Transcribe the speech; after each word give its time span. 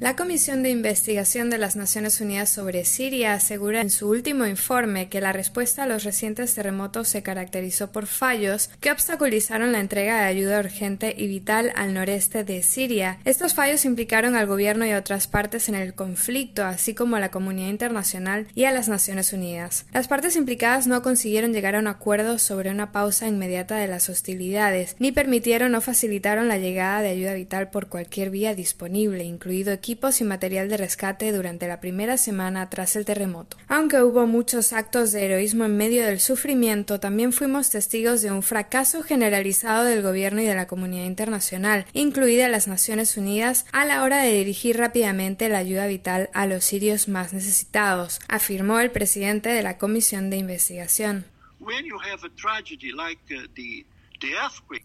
La 0.00 0.14
Comisión 0.14 0.62
de 0.62 0.70
Investigación 0.70 1.50
de 1.50 1.58
las 1.58 1.74
Naciones 1.74 2.20
Unidas 2.20 2.50
sobre 2.50 2.84
Siria 2.84 3.32
asegura 3.32 3.80
en 3.80 3.90
su 3.90 4.08
último 4.08 4.46
informe 4.46 5.08
que 5.08 5.20
la 5.20 5.32
respuesta 5.32 5.82
a 5.82 5.86
los 5.88 6.04
recientes 6.04 6.54
terremotos 6.54 7.08
se 7.08 7.24
caracterizó 7.24 7.90
por 7.90 8.06
fallos 8.06 8.70
que 8.78 8.92
obstaculizaron 8.92 9.72
la 9.72 9.80
entrega 9.80 10.20
de 10.20 10.26
ayuda 10.26 10.60
urgente 10.60 11.16
y 11.18 11.26
vital 11.26 11.72
al 11.74 11.94
noreste 11.94 12.44
de 12.44 12.62
Siria. 12.62 13.18
Estos 13.24 13.54
fallos 13.54 13.84
implicaron 13.84 14.36
al 14.36 14.46
gobierno 14.46 14.86
y 14.86 14.92
a 14.92 14.98
otras 14.98 15.26
partes 15.26 15.68
en 15.68 15.74
el 15.74 15.94
conflicto, 15.94 16.64
así 16.64 16.94
como 16.94 17.16
a 17.16 17.20
la 17.20 17.32
comunidad 17.32 17.70
internacional 17.70 18.46
y 18.54 18.66
a 18.66 18.70
las 18.70 18.88
Naciones 18.88 19.32
Unidas. 19.32 19.84
Las 19.92 20.06
partes 20.06 20.36
implicadas 20.36 20.86
no 20.86 21.02
consiguieron 21.02 21.52
llegar 21.52 21.74
a 21.74 21.80
un 21.80 21.88
acuerdo 21.88 22.38
sobre 22.38 22.70
una 22.70 22.92
pausa 22.92 23.26
inmediata 23.26 23.74
de 23.74 23.88
las 23.88 24.08
hostilidades, 24.08 24.94
ni 25.00 25.10
permitieron 25.10 25.74
o 25.74 25.80
facilitaron 25.80 26.46
la 26.46 26.58
llegada 26.58 27.02
de 27.02 27.08
ayuda 27.08 27.34
vital 27.34 27.70
por 27.70 27.88
cualquier 27.88 28.30
vía 28.30 28.54
disponible, 28.54 29.24
incluido 29.24 29.72
equipos 29.88 30.20
y 30.20 30.24
material 30.24 30.68
de 30.68 30.76
rescate 30.76 31.32
durante 31.32 31.66
la 31.66 31.80
primera 31.80 32.18
semana 32.18 32.68
tras 32.68 32.94
el 32.94 33.06
terremoto. 33.06 33.56
Aunque 33.68 34.02
hubo 34.02 34.26
muchos 34.26 34.74
actos 34.74 35.12
de 35.12 35.24
heroísmo 35.24 35.64
en 35.64 35.78
medio 35.78 36.04
del 36.04 36.20
sufrimiento, 36.20 37.00
también 37.00 37.32
fuimos 37.32 37.70
testigos 37.70 38.20
de 38.20 38.30
un 38.30 38.42
fracaso 38.42 39.02
generalizado 39.02 39.84
del 39.84 40.02
gobierno 40.02 40.42
y 40.42 40.44
de 40.44 40.54
la 40.54 40.66
comunidad 40.66 41.06
internacional, 41.06 41.86
incluida 41.94 42.50
las 42.50 42.68
Naciones 42.68 43.16
Unidas, 43.16 43.64
a 43.72 43.86
la 43.86 44.02
hora 44.02 44.20
de 44.20 44.30
dirigir 44.30 44.76
rápidamente 44.76 45.48
la 45.48 45.56
ayuda 45.56 45.86
vital 45.86 46.28
a 46.34 46.44
los 46.44 46.66
sirios 46.66 47.08
más 47.08 47.32
necesitados, 47.32 48.20
afirmó 48.28 48.80
el 48.80 48.90
presidente 48.90 49.48
de 49.48 49.62
la 49.62 49.78
Comisión 49.78 50.28
de 50.28 50.36
Investigación. 50.36 51.24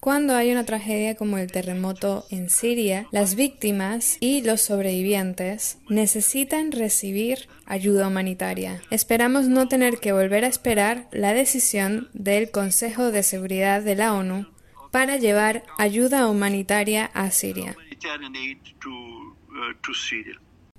Cuando 0.00 0.34
hay 0.34 0.52
una 0.52 0.64
tragedia 0.64 1.14
como 1.14 1.38
el 1.38 1.50
terremoto 1.50 2.26
en 2.30 2.50
Siria, 2.50 3.06
las 3.10 3.34
víctimas 3.34 4.16
y 4.20 4.42
los 4.42 4.60
sobrevivientes 4.60 5.78
necesitan 5.88 6.72
recibir 6.72 7.48
ayuda 7.66 8.08
humanitaria. 8.08 8.82
Esperamos 8.90 9.48
no 9.48 9.68
tener 9.68 9.98
que 9.98 10.12
volver 10.12 10.44
a 10.44 10.48
esperar 10.48 11.08
la 11.12 11.32
decisión 11.32 12.08
del 12.12 12.50
Consejo 12.50 13.10
de 13.10 13.22
Seguridad 13.22 13.82
de 13.82 13.96
la 13.96 14.14
ONU 14.14 14.46
para 14.90 15.16
llevar 15.16 15.64
ayuda 15.78 16.28
humanitaria 16.28 17.06
a 17.06 17.30
Siria. 17.30 17.76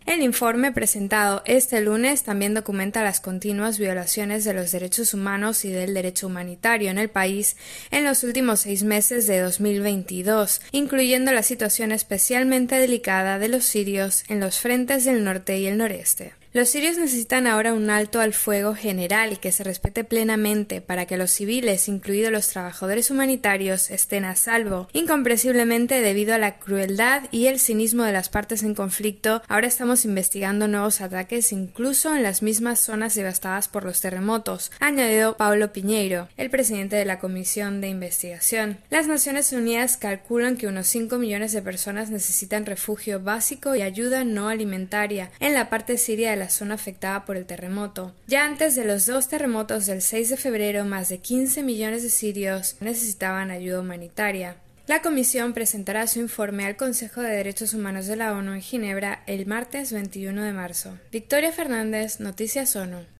El 0.06 0.22
informe 0.22 0.73
presentado 0.73 1.42
este 1.46 1.80
lunes 1.80 2.23
también 2.23 2.54
documenta 2.54 3.04
las 3.04 3.22
continuas 3.22 3.80
violaciones 3.80 4.44
de 4.44 4.54
los 4.54 4.72
derechos 4.72 5.14
humanos 5.14 5.64
y 5.64 5.72
del 5.72 5.94
derecho 5.94 6.28
humanitario 6.28 6.92
en 6.92 6.98
el 6.98 7.09
país 7.09 7.56
en 7.90 8.04
los 8.04 8.24
últimos 8.24 8.62
seis 8.62 8.84
meses 8.84 9.28
de 9.28 9.40
2022, 9.40 10.62
incluyendo 10.72 11.31
la 11.31 11.42
situación 11.42 11.94
especialmente 11.94 12.76
delicada 12.76 13.40
de 13.40 13.48
los 13.48 13.64
sirios 13.64 14.26
en 14.28 14.42
los 14.42 14.59
frentes 14.59 15.06
del 15.06 15.24
norte 15.24 15.58
y 15.58 15.68
el 15.68 15.78
noreste. 15.78 16.43
Los 16.54 16.70
sirios 16.70 17.00
necesitan 17.00 17.48
ahora 17.48 17.73
un 17.73 17.90
alto 17.90 18.22
al 18.22 18.32
fuego 18.32 18.76
general 18.76 19.34
y 19.34 19.38
que 19.38 19.52
se 19.52 19.64
respete 19.64 20.04
plenamente 20.04 20.82
para 20.82 21.08
que 21.08 21.18
los 21.18 21.32
civiles, 21.32 21.88
incluidos 21.88 22.32
los 22.32 22.48
trabajadores 22.48 23.09
humanitarios, 23.09 23.90
estén 23.90 24.23
a 24.23 24.36
salvo. 24.36 24.88
Incomprensiblemente, 24.94 26.00
debido 26.02 26.36
a 26.36 26.38
la 26.38 26.59
crueldad 26.59 27.24
y 27.31 27.48
el 27.48 27.59
cinismo 27.59 28.04
de 28.04 28.12
las 28.12 28.30
partes 28.30 28.62
en 28.62 28.76
conflicto, 28.76 29.42
ahora 29.48 29.66
estamos 29.66 30.06
investigando 30.06 30.68
nuevos 30.68 31.02
ataques 31.02 31.52
incluso 31.52 32.14
en 32.16 32.22
las 32.22 32.44
mismas 32.44 32.80
zonas 32.80 33.16
devastadas 33.16 33.68
por 33.68 33.84
los 33.84 34.00
terremotos, 34.00 34.72
añadió 34.80 35.36
Paulo 35.38 35.74
Piñeiro, 35.74 36.30
el 36.38 36.52
presidente 36.52 36.98
de 36.98 37.06
la 37.06 37.18
Comisión 37.18 37.81
de 37.81 37.88
Investigación. 37.88 38.78
Las 38.92 39.08
Naciones 39.08 39.52
Unidas 39.54 39.98
calculan 39.98 40.58
que 40.58 40.68
unos 40.68 40.86
5 40.86 41.18
millones 41.18 41.52
de 41.52 41.64
personas 41.64 42.12
necesitan 42.12 42.68
refugio 42.68 43.20
básico 43.20 43.76
y 43.76 43.81
ayuda 43.81 44.24
no 44.24 44.50
alimentaria 44.50 45.31
en 45.40 45.56
la 45.56 45.72
parte 45.72 45.98
siria 45.98 46.30
de 46.30 46.43
la 46.44 46.50
zona 46.50 46.76
afectada 46.76 47.24
por 47.24 47.38
el 47.38 47.46
terremoto. 47.46 48.14
Ya 48.28 48.44
antes 48.44 48.76
de 48.76 48.84
los 48.84 49.06
dos 49.06 49.30
terremotos 49.30 49.86
del 49.86 50.02
6 50.02 50.30
de 50.30 50.38
febrero, 50.38 50.84
más 50.84 51.08
de 51.08 51.20
15 51.20 51.64
millones 51.64 52.04
de 52.04 52.09
sirios 52.09 52.76
necesitaban 52.81 53.50
ayuda 53.50 53.80
humanitaria. 53.80 54.58
La 54.86 55.02
Comisión 55.02 55.53
presentará 55.53 56.06
su 56.08 56.20
informe 56.20 56.66
al 56.66 56.76
Consejo 56.76 57.22
de 57.22 57.30
Derechos 57.30 57.74
Humanos 57.74 58.08
de 58.08 58.18
la 58.18 58.34
ONU 58.34 58.52
en 58.52 58.62
Ginebra 58.62 59.24
el 59.28 59.46
martes 59.46 59.94
21 59.94 60.44
de 60.44 60.52
marzo. 60.52 61.00
Victoria 61.09 61.53
Fernández, 61.53 62.20
Noticias 62.20 62.76
ONU. 62.76 63.12